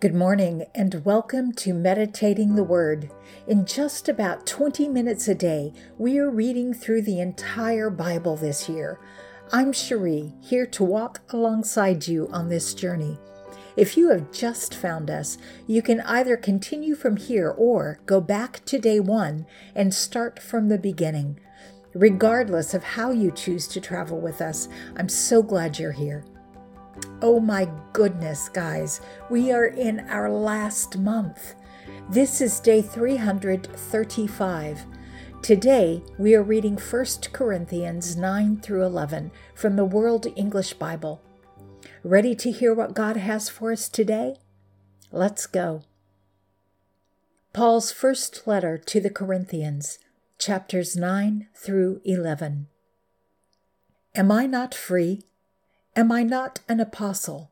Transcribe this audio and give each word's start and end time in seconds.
Good 0.00 0.14
morning 0.14 0.64
and 0.74 1.04
welcome 1.04 1.52
to 1.56 1.74
Meditating 1.74 2.54
the 2.54 2.64
Word. 2.64 3.10
In 3.46 3.66
just 3.66 4.08
about 4.08 4.46
20 4.46 4.88
minutes 4.88 5.28
a 5.28 5.34
day, 5.34 5.74
we 5.98 6.16
are 6.18 6.30
reading 6.30 6.72
through 6.72 7.02
the 7.02 7.20
entire 7.20 7.90
Bible 7.90 8.34
this 8.34 8.66
year. 8.66 8.98
I'm 9.52 9.74
Cherie, 9.74 10.32
here 10.40 10.64
to 10.64 10.84
walk 10.84 11.20
alongside 11.34 12.08
you 12.08 12.28
on 12.32 12.48
this 12.48 12.72
journey. 12.72 13.18
If 13.76 13.98
you 13.98 14.08
have 14.08 14.32
just 14.32 14.74
found 14.74 15.10
us, 15.10 15.36
you 15.66 15.82
can 15.82 16.00
either 16.00 16.38
continue 16.38 16.94
from 16.94 17.18
here 17.18 17.50
or 17.50 18.00
go 18.06 18.22
back 18.22 18.64
to 18.64 18.78
day 18.78 19.00
one 19.00 19.44
and 19.74 19.92
start 19.92 20.38
from 20.38 20.70
the 20.70 20.78
beginning. 20.78 21.38
Regardless 21.92 22.72
of 22.72 22.82
how 22.82 23.10
you 23.10 23.30
choose 23.32 23.68
to 23.68 23.82
travel 23.82 24.18
with 24.18 24.40
us, 24.40 24.66
I'm 24.96 25.10
so 25.10 25.42
glad 25.42 25.78
you're 25.78 25.92
here. 25.92 26.24
Oh 27.22 27.40
my 27.40 27.70
goodness, 27.92 28.48
guys, 28.48 29.00
we 29.28 29.52
are 29.52 29.66
in 29.66 30.00
our 30.08 30.30
last 30.30 30.98
month. 30.98 31.54
This 32.08 32.40
is 32.40 32.60
day 32.60 32.82
335. 32.82 34.84
Today, 35.42 36.02
we 36.18 36.34
are 36.34 36.42
reading 36.42 36.76
1 36.76 37.06
Corinthians 37.32 38.16
9 38.16 38.60
through 38.60 38.84
11 38.84 39.30
from 39.54 39.76
the 39.76 39.84
World 39.84 40.26
English 40.36 40.74
Bible. 40.74 41.22
Ready 42.02 42.34
to 42.34 42.50
hear 42.50 42.74
what 42.74 42.94
God 42.94 43.16
has 43.16 43.48
for 43.48 43.72
us 43.72 43.88
today? 43.88 44.36
Let's 45.12 45.46
go. 45.46 45.82
Paul's 47.52 47.90
first 47.90 48.46
letter 48.46 48.78
to 48.78 49.00
the 49.00 49.10
Corinthians, 49.10 49.98
chapters 50.38 50.96
9 50.96 51.48
through 51.54 52.00
11. 52.04 52.68
Am 54.14 54.32
I 54.32 54.46
not 54.46 54.74
free? 54.74 55.22
Am 55.96 56.12
I 56.12 56.22
not 56.22 56.60
an 56.68 56.80
apostle? 56.80 57.50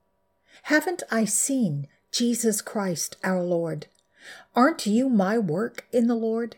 Haven't 0.64 1.02
I 1.10 1.24
seen 1.24 1.88
Jesus 2.12 2.60
Christ 2.60 3.16
our 3.24 3.42
Lord? 3.42 3.86
Aren't 4.54 4.86
you 4.86 5.08
my 5.08 5.38
work 5.38 5.86
in 5.92 6.06
the 6.06 6.14
Lord? 6.14 6.56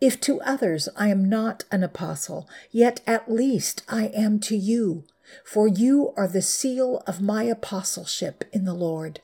If 0.00 0.20
to 0.22 0.40
others 0.40 0.88
I 0.96 1.08
am 1.08 1.28
not 1.28 1.64
an 1.70 1.84
apostle, 1.84 2.48
yet 2.72 3.00
at 3.06 3.30
least 3.30 3.84
I 3.88 4.06
am 4.06 4.40
to 4.40 4.56
you, 4.56 5.04
for 5.44 5.68
you 5.68 6.12
are 6.16 6.26
the 6.26 6.42
seal 6.42 7.02
of 7.06 7.20
my 7.20 7.44
apostleship 7.44 8.44
in 8.52 8.64
the 8.64 8.74
Lord. 8.74 9.20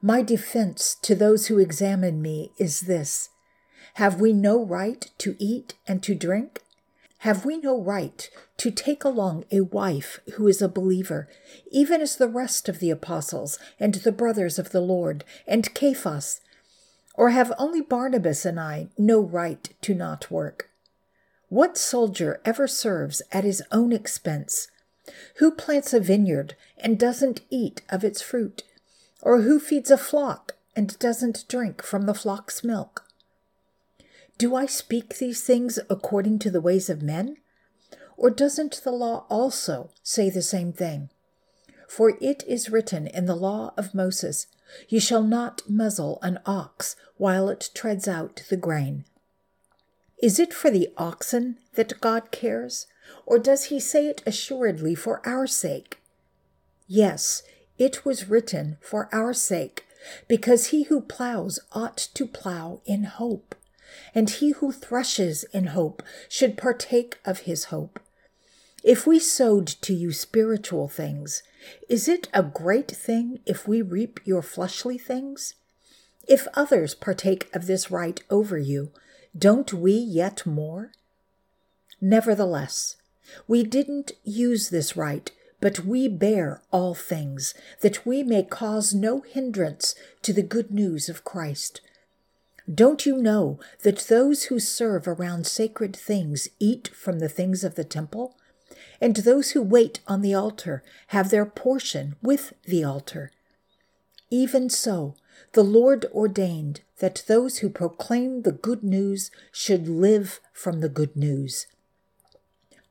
My 0.00 0.22
defense 0.22 0.94
to 1.02 1.14
those 1.14 1.46
who 1.46 1.58
examine 1.58 2.22
me 2.22 2.52
is 2.58 2.82
this 2.82 3.30
Have 3.94 4.20
we 4.20 4.32
no 4.32 4.64
right 4.64 5.10
to 5.18 5.34
eat 5.38 5.74
and 5.88 6.02
to 6.04 6.14
drink? 6.14 6.63
Have 7.24 7.46
we 7.46 7.56
no 7.56 7.80
right 7.80 8.28
to 8.58 8.70
take 8.70 9.02
along 9.02 9.46
a 9.50 9.62
wife 9.62 10.20
who 10.34 10.46
is 10.46 10.60
a 10.60 10.68
believer, 10.68 11.26
even 11.70 12.02
as 12.02 12.16
the 12.16 12.28
rest 12.28 12.68
of 12.68 12.80
the 12.80 12.90
apostles 12.90 13.58
and 13.80 13.94
the 13.94 14.12
brothers 14.12 14.58
of 14.58 14.72
the 14.72 14.82
Lord 14.82 15.24
and 15.46 15.66
Cephas? 15.74 16.42
Or 17.14 17.30
have 17.30 17.50
only 17.58 17.80
Barnabas 17.80 18.44
and 18.44 18.60
I 18.60 18.88
no 18.98 19.20
right 19.20 19.70
to 19.80 19.94
not 19.94 20.30
work? 20.30 20.68
What 21.48 21.78
soldier 21.78 22.42
ever 22.44 22.68
serves 22.68 23.22
at 23.32 23.42
his 23.42 23.62
own 23.72 23.94
expense? 23.94 24.68
Who 25.36 25.50
plants 25.50 25.94
a 25.94 26.00
vineyard 26.00 26.56
and 26.76 26.98
doesn't 26.98 27.40
eat 27.48 27.80
of 27.88 28.04
its 28.04 28.20
fruit? 28.20 28.64
Or 29.22 29.40
who 29.40 29.58
feeds 29.58 29.90
a 29.90 29.96
flock 29.96 30.56
and 30.76 30.98
doesn't 30.98 31.48
drink 31.48 31.82
from 31.82 32.04
the 32.04 32.12
flock's 32.12 32.62
milk? 32.62 33.03
Do 34.36 34.56
I 34.56 34.66
speak 34.66 35.18
these 35.18 35.42
things 35.42 35.78
according 35.88 36.40
to 36.40 36.50
the 36.50 36.60
ways 36.60 36.90
of 36.90 37.02
men? 37.02 37.36
Or 38.16 38.30
doesn't 38.30 38.82
the 38.82 38.90
law 38.90 39.26
also 39.30 39.90
say 40.02 40.28
the 40.28 40.42
same 40.42 40.72
thing? 40.72 41.10
For 41.88 42.18
it 42.20 42.42
is 42.46 42.70
written 42.70 43.06
in 43.06 43.26
the 43.26 43.36
law 43.36 43.72
of 43.76 43.94
Moses, 43.94 44.48
You 44.88 44.98
shall 44.98 45.22
not 45.22 45.62
muzzle 45.68 46.18
an 46.22 46.40
ox 46.44 46.96
while 47.16 47.48
it 47.48 47.70
treads 47.74 48.08
out 48.08 48.42
the 48.48 48.56
grain. 48.56 49.04
Is 50.20 50.40
it 50.40 50.52
for 50.52 50.70
the 50.70 50.88
oxen 50.96 51.58
that 51.74 52.00
God 52.00 52.32
cares, 52.32 52.88
or 53.26 53.38
does 53.38 53.64
he 53.64 53.78
say 53.78 54.06
it 54.08 54.22
assuredly 54.26 54.96
for 54.96 55.24
our 55.26 55.46
sake? 55.46 56.00
Yes, 56.88 57.42
it 57.78 58.04
was 58.04 58.28
written 58.28 58.78
for 58.80 59.08
our 59.12 59.32
sake, 59.32 59.84
because 60.26 60.66
he 60.66 60.84
who 60.84 61.00
plows 61.00 61.60
ought 61.72 61.96
to 62.14 62.26
plow 62.26 62.80
in 62.84 63.04
hope 63.04 63.54
and 64.14 64.28
he 64.28 64.52
who 64.52 64.72
threshes 64.72 65.44
in 65.52 65.68
hope 65.68 66.02
should 66.28 66.56
partake 66.56 67.18
of 67.24 67.40
his 67.40 67.64
hope. 67.64 68.00
If 68.82 69.06
we 69.06 69.18
sowed 69.18 69.66
to 69.66 69.94
you 69.94 70.12
spiritual 70.12 70.88
things, 70.88 71.42
is 71.88 72.06
it 72.06 72.28
a 72.34 72.42
great 72.42 72.90
thing 72.90 73.40
if 73.46 73.66
we 73.66 73.80
reap 73.80 74.20
your 74.24 74.42
fleshly 74.42 74.98
things? 74.98 75.54
If 76.28 76.46
others 76.54 76.94
partake 76.94 77.48
of 77.54 77.66
this 77.66 77.90
right 77.90 78.22
over 78.30 78.58
you, 78.58 78.92
don't 79.36 79.72
we 79.72 79.92
yet 79.92 80.44
more? 80.44 80.92
Nevertheless, 82.00 82.96
we 83.48 83.62
didn't 83.62 84.12
use 84.22 84.68
this 84.68 84.96
right, 84.96 85.30
but 85.60 85.80
we 85.80 86.08
bear 86.08 86.60
all 86.70 86.94
things, 86.94 87.54
that 87.80 88.04
we 88.04 88.22
may 88.22 88.42
cause 88.42 88.92
no 88.92 89.22
hindrance 89.22 89.94
to 90.20 90.32
the 90.34 90.42
good 90.42 90.70
news 90.70 91.08
of 91.08 91.24
Christ. 91.24 91.80
Don't 92.72 93.04
you 93.04 93.18
know 93.18 93.60
that 93.82 94.06
those 94.08 94.44
who 94.44 94.58
serve 94.58 95.06
around 95.06 95.46
sacred 95.46 95.94
things 95.94 96.48
eat 96.58 96.88
from 96.88 97.18
the 97.18 97.28
things 97.28 97.62
of 97.62 97.74
the 97.74 97.84
temple? 97.84 98.36
And 99.00 99.16
those 99.16 99.50
who 99.50 99.62
wait 99.62 100.00
on 100.06 100.22
the 100.22 100.34
altar 100.34 100.82
have 101.08 101.30
their 101.30 101.44
portion 101.44 102.16
with 102.22 102.54
the 102.64 102.82
altar. 102.82 103.32
Even 104.30 104.70
so, 104.70 105.14
the 105.52 105.62
Lord 105.62 106.06
ordained 106.06 106.80
that 107.00 107.24
those 107.26 107.58
who 107.58 107.68
proclaim 107.68 108.42
the 108.42 108.52
good 108.52 108.82
news 108.82 109.30
should 109.52 109.86
live 109.86 110.40
from 110.52 110.80
the 110.80 110.88
good 110.88 111.16
news. 111.16 111.66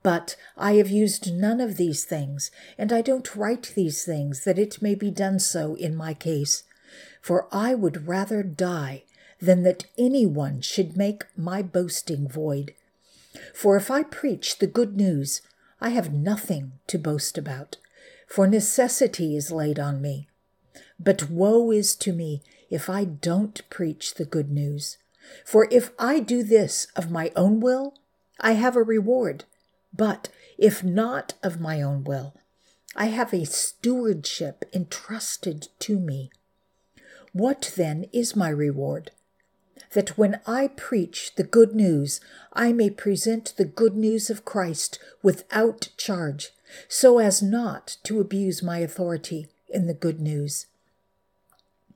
But 0.03 0.35
I 0.55 0.73
have 0.73 0.89
used 0.89 1.33
none 1.33 1.59
of 1.59 1.77
these 1.77 2.03
things, 2.05 2.51
and 2.77 2.93
I 2.93 3.01
don't 3.01 3.35
write 3.35 3.73
these 3.75 4.05
things 4.05 4.43
that 4.43 4.59
it 4.59 4.81
may 4.81 4.93
be 4.93 5.09
done 5.09 5.39
so 5.39 5.75
in 5.75 5.95
my 5.95 6.13
case. 6.13 6.63
For 7.21 7.47
I 7.51 7.73
would 7.73 8.07
rather 8.07 8.43
die 8.43 9.03
than 9.43 9.63
that 9.63 9.83
anyone 9.97 10.61
should 10.61 10.95
make 10.95 11.25
my 11.35 11.61
boasting 11.61 12.29
void. 12.29 12.73
For 13.53 13.75
if 13.75 13.91
I 13.91 14.03
preach 14.03 14.59
the 14.59 14.67
good 14.67 14.95
news, 14.95 15.41
I 15.81 15.89
have 15.89 16.13
nothing 16.13 16.73
to 16.87 16.97
boast 16.97 17.37
about, 17.37 17.75
for 18.25 18.47
necessity 18.47 19.35
is 19.35 19.51
laid 19.51 19.79
on 19.79 20.01
me. 20.01 20.29
But 20.97 21.29
woe 21.29 21.71
is 21.71 21.93
to 21.97 22.13
me 22.13 22.41
if 22.69 22.89
I 22.89 23.03
don't 23.03 23.69
preach 23.69 24.13
the 24.13 24.23
good 24.23 24.49
news. 24.49 24.97
For 25.45 25.67
if 25.69 25.91
I 25.99 26.21
do 26.21 26.41
this 26.41 26.87
of 26.95 27.11
my 27.11 27.29
own 27.35 27.59
will, 27.59 27.95
I 28.39 28.53
have 28.53 28.77
a 28.77 28.83
reward. 28.83 29.43
But 29.93 30.29
if 30.57 30.85
not 30.85 31.33
of 31.43 31.59
my 31.59 31.81
own 31.81 32.05
will, 32.05 32.33
I 32.95 33.07
have 33.07 33.33
a 33.33 33.45
stewardship 33.45 34.63
entrusted 34.73 35.67
to 35.79 35.99
me. 35.99 36.31
What 37.33 37.73
then 37.75 38.05
is 38.13 38.37
my 38.37 38.49
reward? 38.49 39.11
That 39.93 40.17
when 40.17 40.39
I 40.45 40.67
preach 40.67 41.35
the 41.35 41.43
good 41.43 41.73
news, 41.73 42.19
I 42.51 42.73
may 42.73 42.89
present 42.89 43.53
the 43.57 43.65
good 43.65 43.95
news 43.95 44.29
of 44.29 44.45
Christ 44.45 44.99
without 45.21 45.89
charge, 45.97 46.51
so 46.87 47.19
as 47.19 47.41
not 47.41 47.97
to 48.03 48.19
abuse 48.19 48.61
my 48.61 48.79
authority 48.79 49.47
in 49.69 49.87
the 49.87 49.93
good 49.93 50.19
news. 50.19 50.67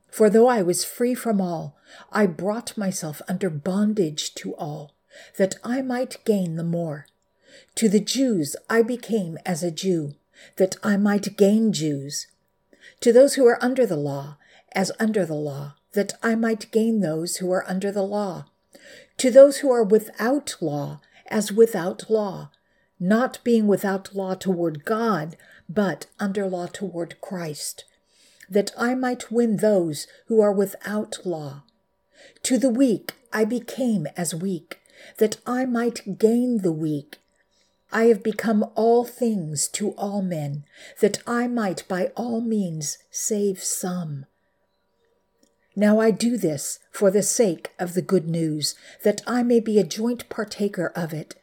For 0.09 0.29
though 0.29 0.47
I 0.47 0.61
was 0.61 0.83
free 0.83 1.13
from 1.13 1.41
all, 1.41 1.77
I 2.11 2.25
brought 2.25 2.77
myself 2.77 3.21
under 3.27 3.49
bondage 3.49 4.33
to 4.35 4.55
all, 4.55 4.93
that 5.37 5.55
I 5.63 5.81
might 5.81 6.23
gain 6.25 6.55
the 6.55 6.63
more. 6.63 7.05
To 7.75 7.89
the 7.89 7.99
Jews 7.99 8.55
I 8.69 8.81
became 8.81 9.37
as 9.45 9.63
a 9.63 9.71
Jew, 9.71 10.15
that 10.57 10.75
I 10.83 10.97
might 10.97 11.37
gain 11.37 11.73
Jews. 11.73 12.27
To 13.01 13.11
those 13.13 13.35
who 13.35 13.45
are 13.45 13.63
under 13.63 13.85
the 13.85 13.97
law, 13.97 14.37
as 14.73 14.91
under 14.99 15.25
the 15.25 15.35
law, 15.35 15.75
that 15.97 16.13
I 16.21 16.35
might 16.35 16.71
gain 16.71 16.99
those 16.99 17.37
who 17.37 17.51
are 17.51 17.67
under 17.67 17.91
the 17.91 18.03
law. 18.03 18.45
To 19.17 19.31
those 19.31 19.57
who 19.57 19.71
are 19.71 19.83
without 19.83 20.55
law, 20.61 21.01
as 21.27 21.51
without 21.51 22.07
law, 22.07 22.51
not 22.99 23.39
being 23.43 23.65
without 23.65 24.13
law 24.13 24.35
toward 24.35 24.85
God, 24.85 25.35
but 25.67 26.05
under 26.19 26.47
law 26.47 26.67
toward 26.67 27.19
Christ, 27.19 27.83
that 28.47 28.69
I 28.77 28.93
might 28.93 29.31
win 29.31 29.57
those 29.57 30.05
who 30.27 30.39
are 30.39 30.51
without 30.51 31.17
law. 31.25 31.63
To 32.43 32.59
the 32.59 32.69
weak 32.69 33.13
I 33.33 33.43
became 33.43 34.05
as 34.15 34.35
weak, 34.35 34.79
that 35.17 35.37
I 35.47 35.65
might 35.65 36.19
gain 36.19 36.61
the 36.61 36.71
weak. 36.71 37.17
I 37.91 38.03
have 38.03 38.21
become 38.21 38.63
all 38.75 39.03
things 39.03 39.67
to 39.69 39.93
all 39.93 40.21
men, 40.21 40.63
that 40.99 41.23
I 41.25 41.47
might 41.47 41.87
by 41.87 42.11
all 42.15 42.39
means 42.39 42.99
save 43.09 43.63
some. 43.63 44.27
Now 45.79 45.99
I 45.99 46.09
do 46.09 46.37
this 46.37 46.79
for 46.89 47.11
the 47.11 47.21
sake 47.21 47.71
of 47.77 47.93
the 47.93 48.01
good 48.01 48.27
news, 48.27 48.73
that 49.03 49.21
I 49.27 49.43
may 49.43 49.59
be 49.59 49.77
a 49.77 49.83
joint 49.83 50.27
partaker 50.27 50.91
of 50.95 51.13
it. 51.13 51.35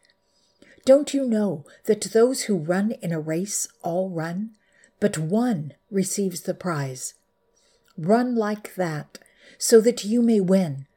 Don't 0.84 1.14
you 1.14 1.24
know 1.24 1.64
that 1.84 2.00
those 2.12 2.42
who 2.42 2.56
run 2.56 2.90
in 3.00 3.12
a 3.12 3.20
race 3.20 3.68
all 3.82 4.10
run, 4.10 4.50
but 4.98 5.16
one 5.16 5.74
receives 5.88 6.40
the 6.40 6.52
prize? 6.52 7.14
Run 7.96 8.34
like 8.34 8.74
that, 8.74 9.20
so 9.56 9.80
that 9.80 10.04
you 10.04 10.20
may 10.20 10.40
win. 10.40 10.88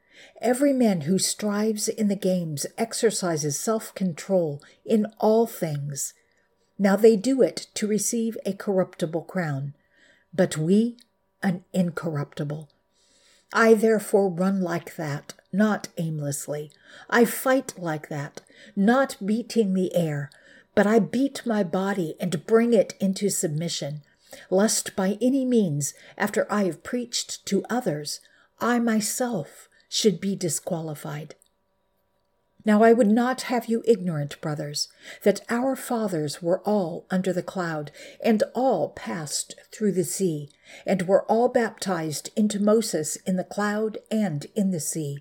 Every 0.42 0.72
man 0.72 1.02
who 1.02 1.16
strives 1.16 1.86
in 1.86 2.08
the 2.08 2.16
games 2.16 2.66
exercises 2.76 3.56
self 3.56 3.94
control 3.94 4.60
in 4.84 5.06
all 5.20 5.46
things. 5.46 6.12
Now 6.76 6.96
they 6.96 7.14
do 7.14 7.40
it 7.42 7.68
to 7.74 7.86
receive 7.86 8.36
a 8.44 8.52
corruptible 8.52 9.22
crown, 9.22 9.74
but 10.34 10.56
we 10.56 10.96
an 11.40 11.62
incorruptible. 11.72 12.68
I 13.52 13.74
therefore 13.74 14.28
run 14.28 14.60
like 14.60 14.96
that, 14.96 15.34
not 15.52 15.88
aimlessly. 15.96 16.70
I 17.08 17.24
fight 17.24 17.74
like 17.78 18.08
that, 18.08 18.42
not 18.76 19.16
beating 19.24 19.74
the 19.74 19.94
air, 19.94 20.30
but 20.74 20.86
I 20.86 20.98
beat 20.98 21.46
my 21.46 21.62
body 21.62 22.14
and 22.20 22.46
bring 22.46 22.72
it 22.72 22.94
into 23.00 23.30
submission, 23.30 24.02
lest 24.50 24.94
by 24.94 25.16
any 25.20 25.44
means, 25.44 25.94
after 26.16 26.46
I 26.52 26.64
have 26.64 26.82
preached 26.82 27.46
to 27.46 27.64
others, 27.70 28.20
I 28.60 28.78
myself 28.78 29.68
should 29.88 30.20
be 30.20 30.36
disqualified. 30.36 31.34
Now 32.68 32.82
I 32.82 32.92
would 32.92 33.08
not 33.08 33.48
have 33.48 33.64
you 33.64 33.82
ignorant, 33.86 34.38
brothers, 34.42 34.88
that 35.22 35.40
our 35.48 35.74
fathers 35.74 36.42
were 36.42 36.60
all 36.68 37.06
under 37.10 37.32
the 37.32 37.42
cloud, 37.42 37.90
and 38.22 38.42
all 38.54 38.90
passed 38.90 39.54
through 39.72 39.92
the 39.92 40.04
sea, 40.04 40.50
and 40.84 41.08
were 41.08 41.22
all 41.22 41.48
baptized 41.48 42.28
into 42.36 42.60
Moses 42.60 43.16
in 43.24 43.36
the 43.36 43.42
cloud 43.42 43.96
and 44.10 44.44
in 44.54 44.70
the 44.70 44.80
sea. 44.80 45.20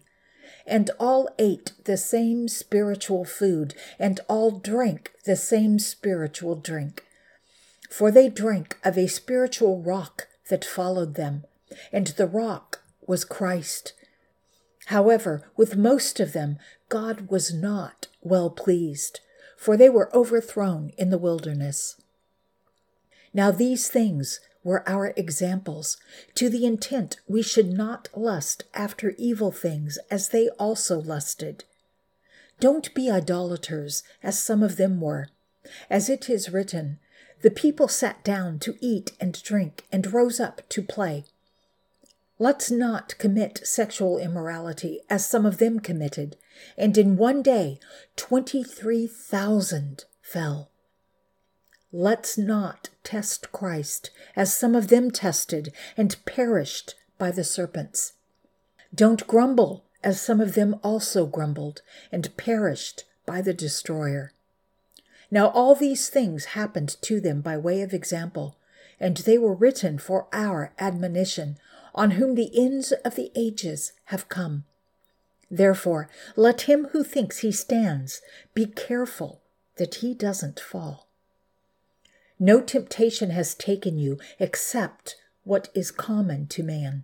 And 0.65 0.91
all 0.99 1.29
ate 1.39 1.71
the 1.85 1.95
same 1.95 2.49
spiritual 2.49 3.23
food, 3.23 3.75
and 3.97 4.19
all 4.27 4.51
drank 4.51 5.13
the 5.23 5.37
same 5.37 5.79
spiritual 5.79 6.55
drink. 6.55 7.05
For 7.89 8.11
they 8.11 8.27
drank 8.27 8.77
of 8.83 8.97
a 8.97 9.07
spiritual 9.07 9.81
rock 9.81 10.27
that 10.49 10.65
followed 10.65 11.15
them, 11.15 11.45
and 11.93 12.07
the 12.07 12.27
rock 12.27 12.81
was 13.05 13.23
Christ. 13.23 13.93
However, 14.87 15.43
with 15.57 15.75
most 15.75 16.21
of 16.21 16.31
them, 16.31 16.59
God 16.87 17.29
was 17.29 17.53
not 17.53 18.07
well 18.21 18.49
pleased, 18.49 19.19
for 19.57 19.75
they 19.75 19.89
were 19.89 20.15
overthrown 20.15 20.91
in 20.97 21.09
the 21.09 21.17
wilderness. 21.17 21.99
Now 23.33 23.51
these 23.51 23.89
things 23.89 24.39
were 24.63 24.87
our 24.87 25.13
examples, 25.17 25.97
to 26.35 26.49
the 26.49 26.65
intent 26.65 27.17
we 27.27 27.41
should 27.41 27.67
not 27.69 28.07
lust 28.15 28.63
after 28.73 29.13
evil 29.17 29.51
things 29.51 29.97
as 30.09 30.29
they 30.29 30.47
also 30.51 31.01
lusted. 31.01 31.65
Don't 32.61 32.93
be 32.93 33.11
idolaters, 33.11 34.03
as 34.23 34.39
some 34.39 34.63
of 34.63 34.77
them 34.77 35.01
were. 35.01 35.27
As 35.89 36.09
it 36.09 36.29
is 36.29 36.49
written, 36.49 36.99
the 37.41 37.51
people 37.51 37.89
sat 37.89 38.23
down 38.23 38.57
to 38.59 38.77
eat 38.79 39.11
and 39.19 39.43
drink 39.43 39.85
and 39.91 40.13
rose 40.13 40.39
up 40.39 40.61
to 40.69 40.81
play. 40.81 41.25
Let's 42.39 42.69
not 42.69 43.17
commit 43.17 43.61
sexual 43.63 44.19
immorality 44.19 45.01
as 45.09 45.27
some 45.27 45.45
of 45.45 45.57
them 45.57 45.79
committed, 45.79 46.37
and 46.77 46.95
in 46.95 47.17
one 47.17 47.41
day 47.41 47.79
23,000 48.15 50.05
fell. 50.21 50.69
Let's 51.91 52.37
not 52.37 52.89
test 53.03 53.51
Christ 53.51 54.11
as 54.35 54.53
some 54.53 54.75
of 54.75 54.89
them 54.89 55.09
tested 55.09 55.73
and 55.95 56.15
perished 56.25 56.93
by 57.17 57.31
the 57.31 57.43
serpents. 57.43 58.13
Don't 58.93 59.25
grumble 59.25 59.85
as 60.03 60.21
some 60.21 60.39
of 60.39 60.53
them 60.53 60.75
also 60.83 61.25
grumbled 61.25 61.81
and 62.11 62.35
perished 62.37 63.05
by 63.25 63.41
the 63.41 63.53
destroyer. 63.53 64.31
Now 65.31 65.47
all 65.47 65.73
these 65.73 66.09
things 66.09 66.45
happened 66.45 66.97
to 67.01 67.19
them 67.19 67.41
by 67.41 67.57
way 67.57 67.81
of 67.81 67.93
example, 67.93 68.57
and 68.99 69.17
they 69.17 69.37
were 69.37 69.55
written 69.55 69.97
for 69.97 70.27
our 70.31 70.71
admonition 70.77 71.57
on 71.97 72.11
whom 72.11 72.35
the 72.35 72.51
ends 72.57 72.93
of 73.03 73.15
the 73.15 73.31
ages 73.35 73.91
have 74.05 74.29
come. 74.29 74.63
Therefore, 75.49 76.09
let 76.35 76.61
him 76.61 76.89
who 76.91 77.03
thinks 77.03 77.39
he 77.39 77.51
stands 77.51 78.21
be 78.53 78.67
careful 78.67 79.41
that 79.77 79.95
he 79.95 80.13
doesn't 80.13 80.59
fall. 80.59 81.07
No 82.39 82.61
temptation 82.61 83.31
has 83.31 83.55
taken 83.55 83.97
you 83.97 84.19
except 84.39 85.15
what 85.43 85.69
is 85.73 85.89
common 85.89 86.47
to 86.47 86.61
man. 86.61 87.03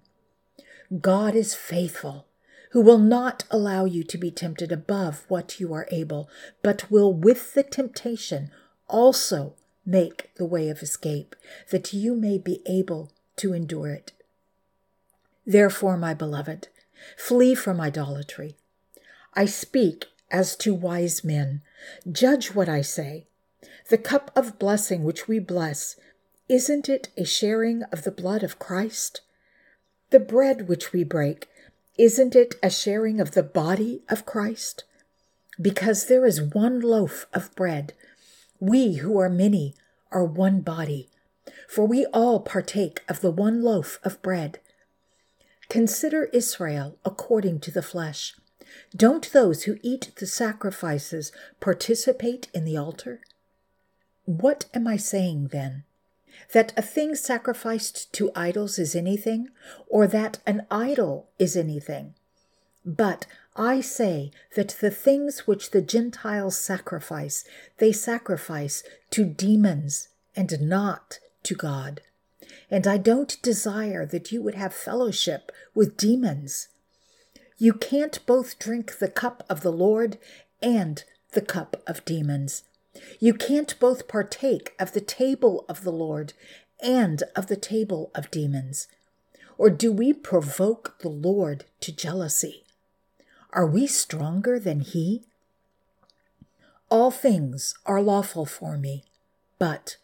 God 1.01 1.33
is 1.33 1.55
faithful, 1.55 2.27
who 2.71 2.81
will 2.81 2.99
not 2.99 3.45
allow 3.49 3.85
you 3.85 4.03
to 4.03 4.17
be 4.17 4.29
tempted 4.29 4.71
above 4.71 5.25
what 5.27 5.59
you 5.59 5.73
are 5.73 5.87
able, 5.91 6.29
but 6.61 6.91
will 6.91 7.11
with 7.13 7.55
the 7.55 7.63
temptation 7.63 8.51
also 8.87 9.55
make 9.85 10.29
the 10.35 10.45
way 10.45 10.69
of 10.69 10.83
escape, 10.83 11.35
that 11.71 11.93
you 11.93 12.15
may 12.15 12.37
be 12.37 12.61
able 12.67 13.11
to 13.37 13.53
endure 13.53 13.89
it. 13.89 14.11
Therefore, 15.45 15.97
my 15.97 16.13
beloved, 16.13 16.69
flee 17.17 17.55
from 17.55 17.81
idolatry. 17.81 18.57
I 19.33 19.45
speak 19.45 20.05
as 20.31 20.55
to 20.57 20.73
wise 20.73 21.23
men. 21.23 21.61
Judge 22.09 22.53
what 22.53 22.69
I 22.69 22.81
say. 22.81 23.27
The 23.89 23.97
cup 23.97 24.31
of 24.35 24.59
blessing 24.59 25.03
which 25.03 25.27
we 25.27 25.39
bless, 25.39 25.95
isn't 26.49 26.89
it 26.89 27.09
a 27.17 27.25
sharing 27.25 27.83
of 27.91 28.03
the 28.03 28.11
blood 28.11 28.43
of 28.43 28.59
Christ? 28.59 29.21
The 30.09 30.19
bread 30.19 30.67
which 30.67 30.93
we 30.93 31.03
break, 31.03 31.47
isn't 31.97 32.35
it 32.35 32.55
a 32.63 32.69
sharing 32.69 33.19
of 33.19 33.31
the 33.31 33.43
body 33.43 34.01
of 34.09 34.25
Christ? 34.25 34.83
Because 35.61 36.05
there 36.05 36.25
is 36.25 36.41
one 36.41 36.79
loaf 36.81 37.27
of 37.33 37.53
bread, 37.55 37.93
we 38.59 38.95
who 38.95 39.19
are 39.19 39.29
many 39.29 39.75
are 40.11 40.23
one 40.23 40.61
body, 40.61 41.09
for 41.67 41.85
we 41.85 42.05
all 42.07 42.39
partake 42.39 43.01
of 43.07 43.21
the 43.21 43.31
one 43.31 43.61
loaf 43.61 43.99
of 44.03 44.21
bread. 44.21 44.59
Consider 45.73 46.25
Israel 46.25 46.99
according 47.03 47.59
to 47.61 47.71
the 47.71 47.81
flesh. 47.81 48.35
Don't 48.95 49.33
those 49.33 49.63
who 49.63 49.79
eat 49.81 50.11
the 50.17 50.27
sacrifices 50.27 51.31
participate 51.59 52.47
in 52.53 52.63
the 52.63 52.77
altar? 52.77 53.21
What 54.25 54.65
am 54.75 54.85
I 54.85 54.97
saying 54.97 55.47
then? 55.47 55.83
That 56.51 56.73
a 56.77 56.83
thing 56.83 57.15
sacrificed 57.15 58.13
to 58.13 58.29
idols 58.35 58.77
is 58.77 58.95
anything, 58.95 59.47
or 59.87 60.05
that 60.05 60.37
an 60.45 60.67
idol 60.69 61.29
is 61.39 61.57
anything? 61.57 62.13
But 62.85 63.25
I 63.55 63.81
say 63.81 64.29
that 64.55 64.77
the 64.79 64.91
things 64.91 65.47
which 65.47 65.71
the 65.71 65.81
Gentiles 65.81 66.55
sacrifice, 66.55 67.45
they 67.79 67.91
sacrifice 67.91 68.83
to 69.09 69.25
demons 69.25 70.09
and 70.35 70.61
not 70.61 71.17
to 71.41 71.55
God 71.55 72.01
and 72.69 72.88
I 72.88 72.97
don't 72.97 73.41
desire 73.41 74.05
that 74.05 74.31
you 74.31 74.41
would 74.41 74.55
have 74.55 74.74
fellowship 74.74 75.51
with 75.74 75.98
demons. 75.98 76.69
You 77.57 77.74
can't 77.74 78.25
both 78.25 78.60
drink 78.60 79.00
the 79.00 79.07
cup 79.07 79.43
of 79.50 79.62
the 79.62 79.72
Lord 79.72 80.17
and 80.62 81.03
the 81.31 81.41
cup 81.41 81.81
of 81.88 82.03
demons. 82.05 82.63
You 83.19 83.33
can't 83.33 83.77
both 83.79 84.07
partake 84.07 84.74
of 84.79 84.93
the 84.93 85.01
table 85.01 85.65
of 85.67 85.83
the 85.83 85.91
Lord 85.91 86.33
and 86.81 87.24
of 87.36 87.48
the 87.48 87.55
table 87.55 88.12
of 88.13 88.31
demons. 88.31 88.88
Or 89.57 89.69
do 89.69 89.91
we 89.91 90.13
provoke 90.13 91.00
the 91.00 91.10
Lord 91.10 91.65
to 91.81 91.91
jealousy? 91.91 92.63
Are 93.51 93.67
we 93.67 93.88
stronger 93.88 94.60
than 94.60 94.81
He? 94.81 95.24
All 96.89 97.12
things 97.12 97.75
are 97.86 98.01
lawful 98.01 98.45
for 98.45 98.77
me, 98.77 99.05
but 99.57 99.98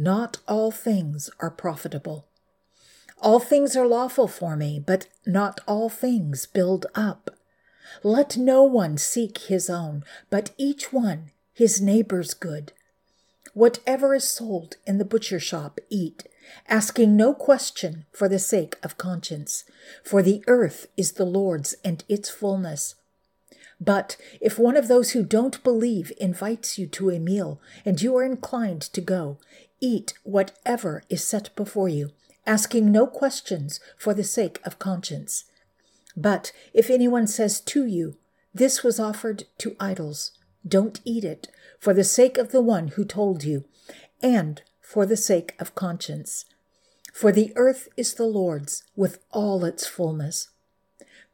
not 0.00 0.38
all 0.48 0.70
things 0.70 1.28
are 1.40 1.50
profitable. 1.50 2.26
All 3.18 3.38
things 3.38 3.76
are 3.76 3.86
lawful 3.86 4.26
for 4.26 4.56
me, 4.56 4.82
but 4.84 5.06
not 5.26 5.60
all 5.68 5.90
things 5.90 6.46
build 6.46 6.86
up. 6.94 7.36
Let 8.02 8.38
no 8.38 8.62
one 8.62 8.96
seek 8.96 9.36
his 9.36 9.68
own, 9.68 10.02
but 10.30 10.52
each 10.56 10.90
one 10.90 11.32
his 11.52 11.82
neighbor's 11.82 12.32
good. 12.32 12.72
Whatever 13.52 14.14
is 14.14 14.24
sold 14.24 14.76
in 14.86 14.96
the 14.96 15.04
butcher 15.04 15.38
shop, 15.38 15.78
eat, 15.90 16.26
asking 16.66 17.14
no 17.14 17.34
question 17.34 18.06
for 18.10 18.26
the 18.26 18.38
sake 18.38 18.78
of 18.82 18.96
conscience, 18.96 19.64
for 20.02 20.22
the 20.22 20.42
earth 20.46 20.86
is 20.96 21.12
the 21.12 21.26
Lord's 21.26 21.74
and 21.84 22.04
its 22.08 22.30
fullness. 22.30 22.94
But 23.80 24.16
if 24.40 24.58
one 24.58 24.76
of 24.76 24.88
those 24.88 25.12
who 25.12 25.24
don't 25.24 25.62
believe 25.64 26.12
invites 26.18 26.78
you 26.78 26.86
to 26.88 27.10
a 27.10 27.18
meal, 27.18 27.60
and 27.84 28.00
you 28.00 28.14
are 28.16 28.24
inclined 28.24 28.82
to 28.82 29.00
go, 29.00 29.38
Eat 29.80 30.12
whatever 30.22 31.02
is 31.08 31.24
set 31.24 31.54
before 31.56 31.88
you, 31.88 32.10
asking 32.46 32.92
no 32.92 33.06
questions 33.06 33.80
for 33.96 34.12
the 34.12 34.24
sake 34.24 34.60
of 34.64 34.78
conscience. 34.78 35.44
But 36.14 36.52
if 36.74 36.90
anyone 36.90 37.26
says 37.26 37.60
to 37.62 37.86
you, 37.86 38.16
This 38.52 38.82
was 38.82 39.00
offered 39.00 39.44
to 39.58 39.76
idols, 39.80 40.32
don't 40.66 41.00
eat 41.04 41.24
it 41.24 41.48
for 41.78 41.94
the 41.94 42.04
sake 42.04 42.36
of 42.36 42.52
the 42.52 42.60
one 42.60 42.88
who 42.88 43.04
told 43.04 43.44
you, 43.44 43.64
and 44.20 44.60
for 44.82 45.06
the 45.06 45.16
sake 45.16 45.54
of 45.58 45.74
conscience. 45.74 46.44
For 47.14 47.32
the 47.32 47.52
earth 47.56 47.88
is 47.96 48.14
the 48.14 48.26
Lord's 48.26 48.82
with 48.94 49.18
all 49.30 49.64
its 49.64 49.86
fullness. 49.86 50.50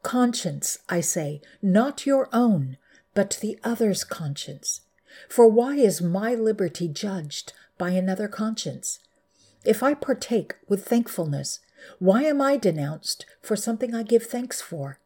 Conscience, 0.03 0.77
I 0.89 1.01
say, 1.01 1.41
not 1.61 2.05
your 2.05 2.29
own, 2.31 2.77
but 3.13 3.39
the 3.41 3.59
other's 3.63 4.03
conscience. 4.03 4.81
For 5.27 5.47
why 5.47 5.75
is 5.75 6.01
my 6.01 6.33
liberty 6.35 6.87
judged 6.87 7.53
by 7.77 7.91
another 7.91 8.27
conscience. 8.27 8.99
If 9.63 9.83
I 9.83 9.93
partake 9.93 10.55
with 10.67 10.85
thankfulness, 10.85 11.59
Why 11.99 12.23
am 12.23 12.41
I 12.41 12.57
denounced 12.57 13.25
for 13.41 13.55
something 13.55 13.93
I 13.93 14.03
give 14.03 14.23
thanks 14.23 14.61
for? 14.61 14.99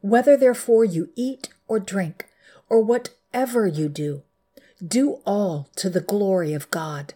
Whether 0.00 0.36
therefore 0.36 0.84
you 0.84 1.10
eat 1.16 1.48
or 1.66 1.80
drink, 1.80 2.26
or 2.68 2.80
whatever 2.80 3.66
you 3.66 3.88
do, 3.88 4.22
do 4.86 5.20
all 5.26 5.68
to 5.76 5.90
the 5.90 6.00
glory 6.00 6.54
of 6.54 6.70
God. 6.70 7.14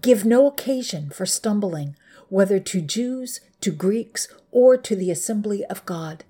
Give 0.00 0.24
no 0.24 0.46
occasion 0.46 1.10
for 1.10 1.26
stumbling, 1.26 1.94
whether 2.30 2.58
to 2.58 2.80
Jews, 2.80 3.40
to 3.60 3.70
Greeks, 3.70 4.28
or 4.50 4.76
to 4.76 4.96
the 4.96 5.10
assembly 5.10 5.64
of 5.66 5.84
God, 5.84 6.24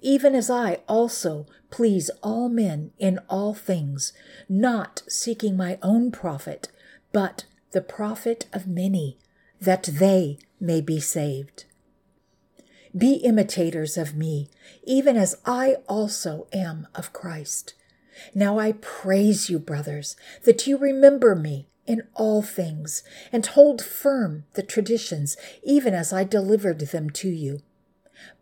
even 0.00 0.34
as 0.34 0.50
I 0.50 0.80
also 0.88 1.46
please 1.70 2.10
all 2.22 2.48
men 2.48 2.92
in 2.98 3.18
all 3.28 3.54
things, 3.54 4.12
not 4.48 5.02
seeking 5.08 5.56
my 5.56 5.78
own 5.82 6.10
profit, 6.10 6.68
but 7.12 7.44
the 7.72 7.80
profit 7.80 8.46
of 8.52 8.66
many, 8.66 9.18
that 9.60 9.84
they 9.84 10.38
may 10.60 10.80
be 10.80 11.00
saved. 11.00 11.64
Be 12.96 13.14
imitators 13.14 13.96
of 13.96 14.14
me, 14.14 14.50
even 14.84 15.16
as 15.16 15.36
I 15.44 15.76
also 15.88 16.46
am 16.52 16.86
of 16.94 17.12
Christ. 17.12 17.74
Now 18.34 18.58
I 18.58 18.72
praise 18.72 19.50
you, 19.50 19.58
brothers, 19.58 20.16
that 20.44 20.66
you 20.66 20.76
remember 20.76 21.34
me 21.34 21.68
in 21.86 22.02
all 22.14 22.42
things, 22.42 23.02
and 23.32 23.44
hold 23.44 23.82
firm 23.82 24.44
the 24.54 24.62
traditions, 24.62 25.36
even 25.62 25.94
as 25.94 26.12
I 26.12 26.24
delivered 26.24 26.80
them 26.80 27.10
to 27.10 27.28
you. 27.28 27.60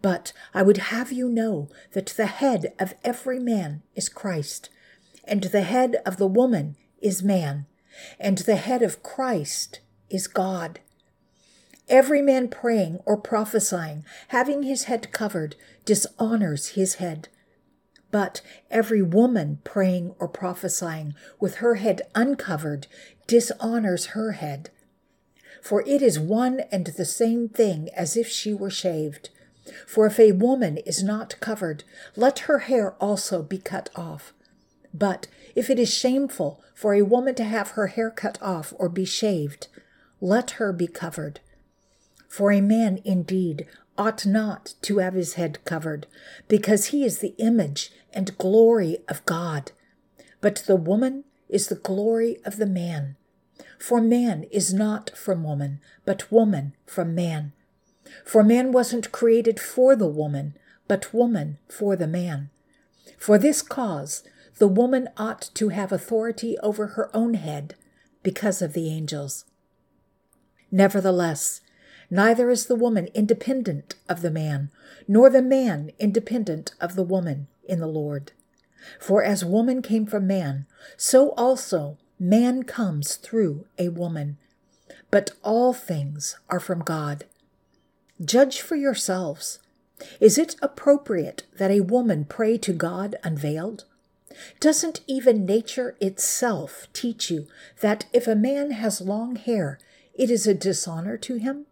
But 0.00 0.32
I 0.54 0.62
would 0.62 0.78
have 0.78 1.12
you 1.12 1.28
know 1.28 1.68
that 1.92 2.06
the 2.16 2.26
head 2.26 2.72
of 2.78 2.94
every 3.02 3.38
man 3.38 3.82
is 3.94 4.08
Christ, 4.08 4.68
and 5.24 5.42
the 5.44 5.62
head 5.62 5.96
of 6.06 6.16
the 6.16 6.26
woman 6.26 6.76
is 7.00 7.22
man, 7.22 7.66
and 8.18 8.38
the 8.38 8.56
head 8.56 8.82
of 8.82 9.02
Christ 9.02 9.80
is 10.10 10.26
God. 10.26 10.80
Every 11.88 12.22
man 12.22 12.48
praying 12.48 13.00
or 13.04 13.16
prophesying, 13.16 14.04
having 14.28 14.62
his 14.62 14.84
head 14.84 15.10
covered, 15.12 15.56
dishonors 15.84 16.68
his 16.68 16.94
head. 16.96 17.28
But 18.12 18.42
every 18.70 19.02
woman 19.02 19.58
praying 19.64 20.14
or 20.20 20.28
prophesying 20.28 21.14
with 21.40 21.56
her 21.56 21.74
head 21.74 22.02
uncovered 22.14 22.86
dishonors 23.26 24.06
her 24.06 24.32
head. 24.32 24.70
For 25.60 25.82
it 25.86 26.02
is 26.02 26.20
one 26.20 26.60
and 26.70 26.86
the 26.86 27.04
same 27.04 27.48
thing 27.48 27.88
as 27.96 28.16
if 28.16 28.28
she 28.28 28.54
were 28.54 28.70
shaved. 28.70 29.30
For 29.86 30.06
if 30.06 30.20
a 30.20 30.32
woman 30.32 30.76
is 30.78 31.02
not 31.02 31.40
covered, 31.40 31.84
let 32.14 32.40
her 32.40 32.60
hair 32.60 32.92
also 33.00 33.42
be 33.42 33.58
cut 33.58 33.88
off. 33.96 34.32
But 34.92 35.28
if 35.54 35.70
it 35.70 35.78
is 35.78 35.92
shameful 35.92 36.60
for 36.74 36.94
a 36.94 37.02
woman 37.02 37.34
to 37.36 37.44
have 37.44 37.70
her 37.70 37.86
hair 37.86 38.10
cut 38.10 38.36
off 38.42 38.74
or 38.76 38.88
be 38.88 39.04
shaved, 39.04 39.68
let 40.20 40.52
her 40.52 40.72
be 40.72 40.86
covered. 40.86 41.40
For 42.28 42.52
a 42.52 42.60
man 42.60 43.00
indeed 43.04 43.66
ought 43.96 44.26
not 44.26 44.74
to 44.82 44.98
have 44.98 45.14
his 45.14 45.34
head 45.34 45.64
covered, 45.64 46.06
because 46.48 46.86
he 46.86 47.04
is 47.04 47.18
the 47.18 47.34
image 47.38 47.92
and 48.12 48.36
glory 48.38 48.98
of 49.08 49.24
God. 49.26 49.72
But 50.40 50.64
the 50.66 50.76
woman 50.76 51.24
is 51.48 51.68
the 51.68 51.76
glory 51.76 52.38
of 52.44 52.56
the 52.56 52.66
man. 52.66 53.16
For 53.78 54.00
man 54.00 54.44
is 54.50 54.72
not 54.72 55.10
from 55.16 55.44
woman, 55.44 55.80
but 56.04 56.30
woman 56.30 56.74
from 56.86 57.14
man. 57.14 57.52
For 58.24 58.42
man 58.42 58.72
wasn't 58.72 59.12
created 59.12 59.60
for 59.60 59.94
the 59.96 60.08
woman, 60.08 60.56
but 60.88 61.12
woman 61.12 61.58
for 61.68 61.96
the 61.96 62.06
man. 62.06 62.50
For 63.18 63.38
this 63.38 63.62
cause, 63.62 64.22
the 64.58 64.68
woman 64.68 65.08
ought 65.16 65.50
to 65.54 65.70
have 65.70 65.92
authority 65.92 66.58
over 66.58 66.88
her 66.88 67.14
own 67.14 67.34
head 67.34 67.74
because 68.22 68.62
of 68.62 68.72
the 68.72 68.88
angels. 68.88 69.44
Nevertheless, 70.70 71.60
neither 72.10 72.50
is 72.50 72.66
the 72.66 72.76
woman 72.76 73.08
independent 73.14 73.94
of 74.08 74.22
the 74.22 74.30
man, 74.30 74.70
nor 75.08 75.30
the 75.30 75.42
man 75.42 75.90
independent 75.98 76.74
of 76.80 76.94
the 76.94 77.02
woman 77.02 77.48
in 77.64 77.80
the 77.80 77.86
Lord. 77.86 78.32
For 78.98 79.22
as 79.22 79.44
woman 79.44 79.82
came 79.82 80.06
from 80.06 80.26
man, 80.26 80.66
so 80.96 81.30
also 81.30 81.98
man 82.18 82.64
comes 82.64 83.16
through 83.16 83.66
a 83.78 83.88
woman. 83.88 84.38
But 85.10 85.32
all 85.42 85.72
things 85.72 86.36
are 86.48 86.60
from 86.60 86.80
God. 86.80 87.24
Judge 88.24 88.60
for 88.60 88.76
yourselves. 88.76 89.58
Is 90.20 90.38
it 90.38 90.56
appropriate 90.62 91.44
that 91.58 91.70
a 91.70 91.80
woman 91.80 92.24
pray 92.24 92.58
to 92.58 92.72
God 92.72 93.16
unveiled? 93.22 93.84
Doesn't 94.60 95.00
even 95.06 95.44
nature 95.44 95.96
itself 96.00 96.88
teach 96.92 97.30
you 97.30 97.46
that 97.80 98.06
if 98.12 98.26
a 98.26 98.34
man 98.34 98.70
has 98.72 99.00
long 99.00 99.36
hair, 99.36 99.78
it 100.14 100.30
is 100.30 100.46
a 100.46 100.54
dishonor 100.54 101.16
to 101.18 101.36
him? 101.36 101.66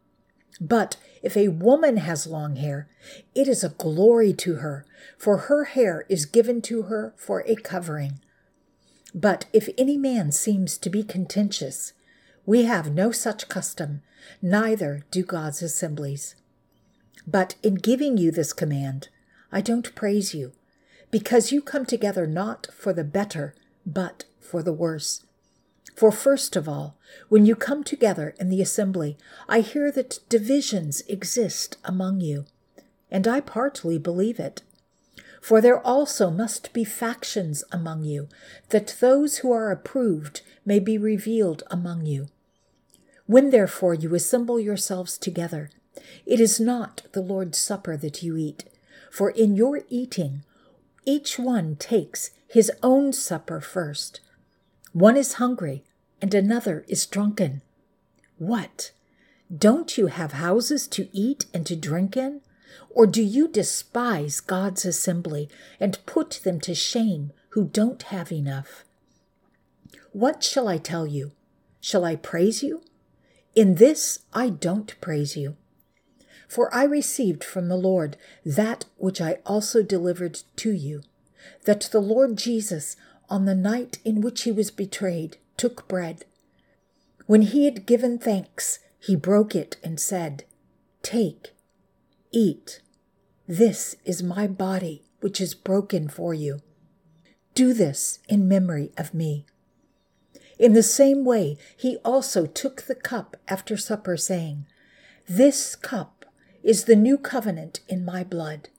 But 0.61 0.97
if 1.23 1.37
a 1.37 1.49
woman 1.49 1.97
has 1.99 2.27
long 2.27 2.57
hair, 2.57 2.89
it 3.35 3.49
is 3.49 3.65
a 3.65 3.71
glory 3.71 4.33
to 4.35 4.57
her, 4.57 4.85
for 5.17 5.39
her 5.39 5.65
hair 5.65 6.05
is 6.09 6.27
given 6.27 6.61
to 6.63 6.83
her 6.83 7.15
for 7.17 7.43
a 7.47 7.57
covering. 7.57 8.21
But 9.15 9.47
if 9.53 9.69
any 9.79 9.97
man 9.97 10.33
seems 10.33 10.77
to 10.79 10.91
be 10.91 11.03
contentious, 11.03 11.95
we 12.47 12.65
have 12.65 12.93
no 12.93 13.11
such 13.11 13.49
custom, 13.49 14.03
neither 14.43 15.05
do 15.11 15.23
God's 15.23 15.63
assemblies. 15.63 16.37
But 17.27 17.55
in 17.63 17.75
giving 17.77 18.17
you 18.17 18.31
this 18.31 18.53
command, 18.53 19.09
I 19.53 19.61
don't 19.61 19.95
praise 19.95 20.35
you, 20.35 20.53
because 21.11 21.53
you 21.53 21.61
come 21.61 21.87
together 21.87 22.27
not 22.27 22.69
for 22.73 22.93
the 22.93 23.05
better, 23.05 23.55
but 23.85 24.25
for 24.39 24.63
the 24.63 24.73
worse. 24.73 25.25
For 26.01 26.11
first 26.11 26.57
of 26.57 26.67
all, 26.67 26.97
when 27.29 27.45
you 27.45 27.55
come 27.55 27.85
together 27.85 28.35
in 28.41 28.49
the 28.49 28.63
assembly, 28.63 29.19
I 29.47 29.61
hear 29.61 29.93
that 29.93 30.21
divisions 30.31 31.03
exist 31.03 31.77
among 31.85 32.23
you, 32.23 32.47
and 33.11 33.29
I 33.29 33.41
partly 33.41 33.99
believe 33.99 34.41
it. 34.41 34.63
For 35.43 35.61
there 35.61 35.79
also 35.87 36.31
must 36.31 36.73
be 36.73 36.85
factions 36.85 37.65
among 37.71 38.05
you, 38.05 38.31
that 38.71 38.97
those 39.01 39.41
who 39.41 39.53
are 39.53 39.71
approved 39.71 40.41
may 40.65 40.79
be 40.79 40.97
revealed 40.97 41.65
among 41.71 42.07
you. 42.07 42.29
When 43.27 43.51
therefore 43.51 43.93
you 43.93 44.15
assemble 44.15 44.59
yourselves 44.59 45.19
together, 45.19 45.69
it 46.25 46.41
is 46.41 46.59
not 46.59 47.03
the 47.13 47.21
Lord's 47.21 47.59
Supper 47.59 47.99
that 47.99 48.23
you 48.23 48.39
eat, 48.39 48.65
for 49.11 49.29
in 49.29 49.55
your 49.55 49.83
eating 49.91 50.45
each 51.05 51.39
one 51.39 51.77
takes 51.77 52.31
his 52.49 52.73
own 52.83 53.13
supper 53.13 53.61
first. 53.61 54.21
One 54.95 55.19
is 55.19 55.35
hungry, 55.35 55.85
and 56.21 56.35
another 56.35 56.85
is 56.89 57.07
drunken. 57.07 57.63
What? 58.39 58.93
Don't 59.57 59.99
you 59.99 60.07
have 60.07 60.33
houses 60.33 60.87
to 60.89 61.09
eat 61.13 61.47
and 61.53 61.67
to 61.67 61.77
drink 61.77 62.17
in? 62.17 62.41
Or 62.89 63.07
do 63.07 63.23
you 63.23 63.49
despise 63.49 64.41
God's 64.41 64.85
assembly 64.85 65.49
and 65.79 66.05
put 66.07 66.41
them 66.45 66.61
to 66.61 66.75
shame 66.75 67.33
who 67.51 67.65
don't 67.65 68.03
have 68.05 68.31
enough? 68.33 68.85
What 70.13 70.43
shall 70.43 70.69
I 70.69 70.79
tell 70.79 71.07
you? 71.07 71.33
Shall 71.81 72.05
I 72.05 72.17
praise 72.17 72.63
you? 72.63 72.83
In 73.55 73.77
this 73.77 74.21
I 74.33 74.51
don't 74.51 75.01
praise 75.01 75.37
you. 75.37 75.57
For 76.49 76.73
I 76.75 76.85
received 76.85 77.45
from 77.45 77.69
the 77.69 77.77
Lord 77.77 78.17
that 78.45 78.87
which 78.97 79.21
I 79.21 79.39
also 79.47 79.83
delivered 79.83 80.41
to 80.57 80.73
you, 80.73 81.03
that 81.65 81.89
the 81.93 82.01
Lord 82.01 82.37
Jesus, 82.37 82.97
on 83.29 83.45
the 83.45 83.55
night 83.55 83.99
in 84.05 84.21
which 84.21 84.43
he 84.43 84.53
was 84.53 84.71
betrayed, 84.71 85.37
took 85.61 85.87
bread. 85.87 86.25
When 87.27 87.43
he 87.43 87.67
had 87.67 87.85
given 87.85 88.19
thanks, 88.19 88.79
he 88.99 89.15
broke 89.15 89.55
it 89.55 89.77
and 89.85 90.01
said, 90.01 90.45
Take, 91.03 91.51
eat. 92.33 92.81
This 93.47 93.95
is 94.07 94.23
my 94.23 94.47
body, 94.47 95.05
which 95.21 95.39
is 95.39 95.55
broken 95.55 96.09
for 96.09 96.33
you. 96.33 96.61
Do 97.55 97.75
this 97.75 98.21
in 98.27 98.49
memory 98.49 98.91
of 98.97 99.13
me. 99.13 99.45
In 100.59 100.73
the 100.73 100.83
same 100.83 101.27
way, 101.27 101.59
he 101.77 101.99
also 102.07 102.47
took 102.47 102.83
the 102.83 102.95
cup 102.95 103.37
after 103.47 103.77
supper, 103.77 104.17
saying, 104.17 104.65
This 105.29 105.77
cup 105.77 106.25
is 106.63 106.85
the 106.85 106.97
new 106.97 107.19
covenant 107.19 107.81
in 107.87 108.03
my 108.03 108.25
blood. 108.25 108.71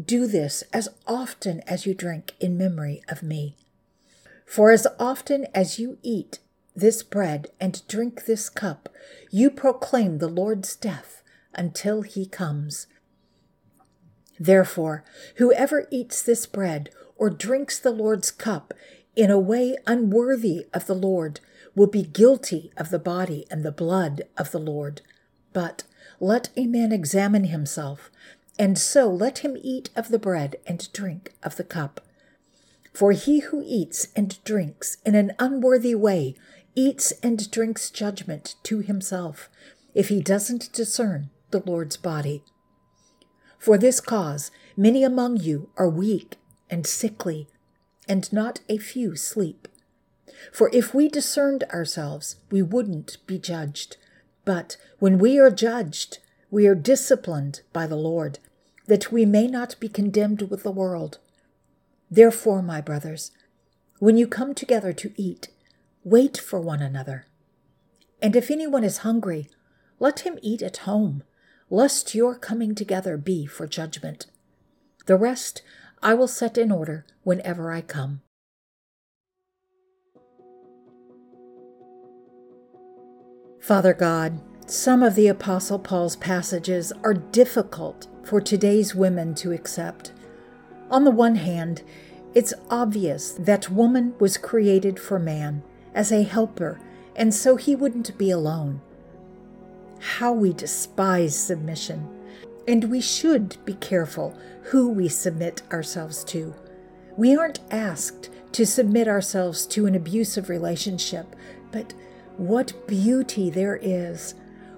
Do 0.00 0.28
this 0.28 0.62
as 0.72 0.88
often 1.04 1.62
as 1.66 1.84
you 1.84 1.94
drink 1.94 2.34
in 2.38 2.56
memory 2.56 3.02
of 3.08 3.24
me. 3.24 3.56
For 4.46 4.70
as 4.70 4.86
often 4.98 5.46
as 5.54 5.78
you 5.78 5.98
eat 6.02 6.38
this 6.74 7.02
bread 7.02 7.48
and 7.60 7.86
drink 7.88 8.24
this 8.24 8.48
cup, 8.48 8.88
you 9.30 9.50
proclaim 9.50 10.18
the 10.18 10.28
Lord's 10.28 10.76
death 10.76 11.22
until 11.54 12.02
he 12.02 12.26
comes. 12.26 12.86
Therefore, 14.38 15.04
whoever 15.36 15.88
eats 15.90 16.22
this 16.22 16.46
bread 16.46 16.90
or 17.16 17.28
drinks 17.28 17.78
the 17.78 17.90
Lord's 17.90 18.30
cup 18.30 18.72
in 19.16 19.30
a 19.30 19.38
way 19.38 19.76
unworthy 19.86 20.66
of 20.72 20.86
the 20.86 20.94
Lord 20.94 21.40
will 21.74 21.86
be 21.86 22.02
guilty 22.02 22.70
of 22.76 22.90
the 22.90 22.98
body 22.98 23.46
and 23.50 23.64
the 23.64 23.72
blood 23.72 24.22
of 24.36 24.50
the 24.50 24.60
Lord. 24.60 25.02
But 25.52 25.84
let 26.20 26.50
a 26.56 26.66
man 26.66 26.92
examine 26.92 27.44
himself, 27.44 28.10
and 28.58 28.78
so 28.78 29.10
let 29.10 29.38
him 29.38 29.56
eat 29.60 29.90
of 29.96 30.08
the 30.08 30.18
bread 30.18 30.56
and 30.66 30.90
drink 30.92 31.34
of 31.42 31.56
the 31.56 31.64
cup. 31.64 32.05
For 32.96 33.12
he 33.12 33.40
who 33.40 33.62
eats 33.62 34.08
and 34.16 34.42
drinks 34.42 34.96
in 35.04 35.14
an 35.14 35.32
unworthy 35.38 35.94
way 35.94 36.34
eats 36.74 37.12
and 37.22 37.50
drinks 37.50 37.90
judgment 37.90 38.54
to 38.62 38.78
himself, 38.78 39.50
if 39.94 40.08
he 40.08 40.22
doesn't 40.22 40.72
discern 40.72 41.28
the 41.50 41.60
Lord's 41.60 41.98
body. 41.98 42.42
For 43.58 43.76
this 43.76 44.00
cause, 44.00 44.50
many 44.78 45.04
among 45.04 45.36
you 45.36 45.68
are 45.76 45.90
weak 45.90 46.36
and 46.70 46.86
sickly, 46.86 47.48
and 48.08 48.32
not 48.32 48.60
a 48.66 48.78
few 48.78 49.14
sleep. 49.14 49.68
For 50.50 50.70
if 50.72 50.94
we 50.94 51.10
discerned 51.10 51.64
ourselves, 51.64 52.36
we 52.50 52.62
wouldn't 52.62 53.18
be 53.26 53.38
judged. 53.38 53.98
But 54.46 54.78
when 55.00 55.18
we 55.18 55.38
are 55.38 55.50
judged, 55.50 56.20
we 56.50 56.66
are 56.66 56.74
disciplined 56.74 57.60
by 57.74 57.86
the 57.86 57.96
Lord, 57.96 58.38
that 58.86 59.12
we 59.12 59.26
may 59.26 59.48
not 59.48 59.78
be 59.80 59.90
condemned 59.90 60.48
with 60.48 60.62
the 60.62 60.70
world. 60.70 61.18
Therefore, 62.10 62.62
my 62.62 62.80
brothers, 62.80 63.32
when 63.98 64.16
you 64.16 64.26
come 64.26 64.54
together 64.54 64.92
to 64.92 65.12
eat, 65.16 65.48
wait 66.04 66.36
for 66.36 66.60
one 66.60 66.80
another. 66.80 67.26
And 68.22 68.36
if 68.36 68.50
anyone 68.50 68.84
is 68.84 68.98
hungry, 68.98 69.48
let 69.98 70.20
him 70.20 70.38
eat 70.42 70.62
at 70.62 70.78
home, 70.78 71.22
lest 71.70 72.14
your 72.14 72.36
coming 72.36 72.74
together 72.74 73.16
be 73.16 73.46
for 73.46 73.66
judgment. 73.66 74.26
The 75.06 75.16
rest 75.16 75.62
I 76.02 76.14
will 76.14 76.28
set 76.28 76.58
in 76.58 76.70
order 76.70 77.06
whenever 77.22 77.72
I 77.72 77.80
come. 77.80 78.22
Father 83.60 83.94
God, 83.94 84.40
some 84.66 85.02
of 85.02 85.16
the 85.16 85.26
Apostle 85.26 85.78
Paul's 85.78 86.16
passages 86.16 86.92
are 87.02 87.14
difficult 87.14 88.06
for 88.22 88.40
today's 88.40 88.94
women 88.94 89.34
to 89.36 89.52
accept. 89.52 90.12
On 90.90 91.04
the 91.04 91.10
one 91.10 91.36
hand, 91.36 91.82
it's 92.34 92.54
obvious 92.70 93.32
that 93.32 93.70
woman 93.70 94.14
was 94.18 94.36
created 94.36 95.00
for 95.00 95.18
man 95.18 95.62
as 95.94 96.12
a 96.12 96.22
helper, 96.22 96.78
and 97.16 97.32
so 97.32 97.56
he 97.56 97.74
wouldn't 97.74 98.16
be 98.18 98.30
alone. 98.30 98.80
How 99.98 100.32
we 100.32 100.52
despise 100.52 101.36
submission, 101.36 102.06
and 102.68 102.84
we 102.90 103.00
should 103.00 103.56
be 103.64 103.74
careful 103.74 104.36
who 104.64 104.88
we 104.88 105.08
submit 105.08 105.62
ourselves 105.72 106.22
to. 106.24 106.54
We 107.16 107.34
aren't 107.34 107.60
asked 107.70 108.28
to 108.52 108.66
submit 108.66 109.08
ourselves 109.08 109.66
to 109.68 109.86
an 109.86 109.94
abusive 109.94 110.48
relationship, 110.48 111.34
but 111.72 111.94
what 112.36 112.86
beauty 112.86 113.48
there 113.48 113.78
is 113.80 114.34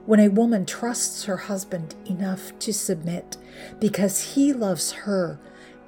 when 0.06 0.20
a 0.20 0.28
woman 0.28 0.64
trusts 0.64 1.24
her 1.24 1.36
husband 1.36 1.94
enough 2.06 2.56
to 2.60 2.72
submit 2.72 3.36
because 3.80 4.34
he 4.34 4.52
loves 4.52 4.92
her 4.92 5.38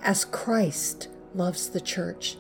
as 0.03 0.25
Christ 0.25 1.09
loves 1.35 1.69
the 1.69 1.81
church, 1.81 2.37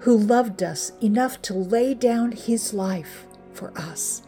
who 0.00 0.16
loved 0.16 0.62
us 0.62 0.92
enough 1.02 1.40
to 1.42 1.54
lay 1.54 1.94
down 1.94 2.32
his 2.32 2.72
life 2.72 3.26
for 3.52 3.76
us. 3.76 4.22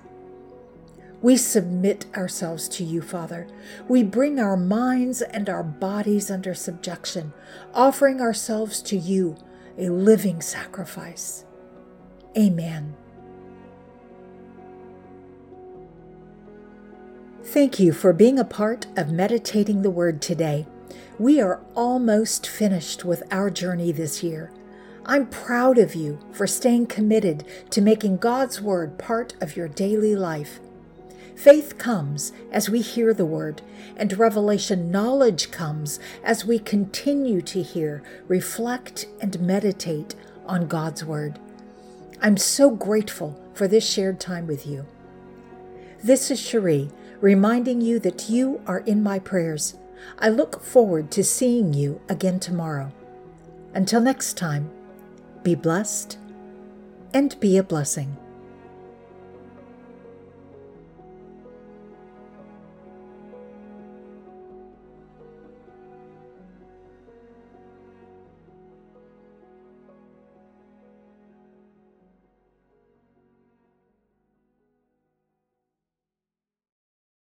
We 1.23 1.37
submit 1.37 2.07
ourselves 2.17 2.69
to 2.71 2.85
you, 2.85 3.03
Father. 3.03 3.47
We 3.89 4.03
bring 4.03 4.41
our 4.41 4.57
minds 4.57 5.21
and 5.21 5.49
our 5.49 5.63
bodies 5.63 6.31
under 6.31 6.55
subjection, 6.55 7.33
offering 7.75 8.21
ourselves 8.21 8.81
to 8.83 8.97
you, 8.97 9.37
a 9.77 9.91
living 9.91 10.41
sacrifice. 10.41 11.45
Amen. 12.37 12.97
Thank 17.43 17.79
you 17.79 17.93
for 17.93 18.13
being 18.13 18.39
a 18.39 18.45
part 18.45 18.87
of 18.97 19.11
meditating 19.11 19.83
the 19.83 19.91
Word 19.91 20.23
today. 20.23 20.67
We 21.19 21.41
are 21.41 21.61
almost 21.75 22.47
finished 22.47 23.05
with 23.05 23.23
our 23.31 23.51
journey 23.51 23.93
this 23.93 24.23
year. 24.23 24.51
I'm 25.05 25.27
proud 25.27 25.79
of 25.79 25.95
you 25.95 26.19
for 26.33 26.47
staying 26.47 26.87
committed 26.87 27.45
to 27.71 27.81
making 27.81 28.19
God's 28.19 28.61
Word 28.61 28.99
part 28.99 29.35
of 29.41 29.57
your 29.57 29.69
daily 29.69 30.15
life. 30.15 30.61
Faith 31.35 31.79
comes 31.79 32.33
as 32.53 32.69
we 32.69 32.81
hear 32.81 33.15
the 33.15 33.25
Word, 33.25 33.63
and 33.97 34.19
revelation 34.19 34.91
knowledge 34.91 35.51
comes 35.51 35.99
as 36.23 36.45
we 36.45 36.59
continue 36.59 37.41
to 37.43 37.63
hear, 37.63 38.03
reflect, 38.29 39.07
and 39.21 39.41
meditate 39.41 40.15
on 40.47 40.67
God's 40.69 41.05
Word. 41.05 41.39
I'm 42.21 42.37
so 42.37 42.71
grateful 42.71 43.41
for 43.55 43.67
this 43.67 43.89
shared 43.89 44.21
time 44.21 44.47
with 44.47 44.67
you. 44.67 44.87
This 46.03 46.31
is 46.31 46.39
Cherie 46.39 46.91
reminding 47.21 47.81
you 47.81 47.99
that 47.99 48.31
you 48.31 48.61
are 48.67 48.81
in 48.81 49.03
my 49.03 49.19
prayers. 49.19 49.77
I 50.19 50.29
look 50.29 50.63
forward 50.63 51.11
to 51.13 51.25
seeing 51.25 51.75
you 51.75 52.01
again 52.09 52.41
tomorrow. 52.41 52.93
Until 53.75 54.01
next 54.01 54.37
time, 54.37 54.71
be 55.43 55.55
blessed 55.55 56.19
and 57.15 57.39
be 57.41 57.57
a 57.57 57.63
blessing. 57.63 58.17